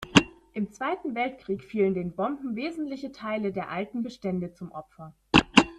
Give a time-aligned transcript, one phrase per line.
[0.53, 5.13] Im Zweiten Weltkrieg fielen den Bomben wesentliche Teile der alten Bestände zum Opfer.